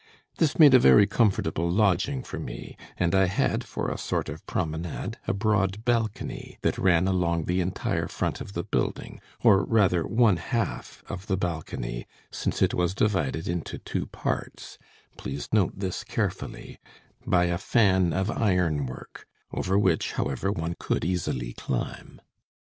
[0.39, 4.43] This made a very comfortable lodging for me, and I had, for a sort of
[4.47, 10.07] promenade, a broad balcony that ran along the entire front of the building, or rather
[10.07, 14.79] one half of the balcony, since it was divided into two parts
[15.17, 16.79] (please note this carefully)
[17.27, 22.19] by a fan of ironwork, over which, however, one could easily climb.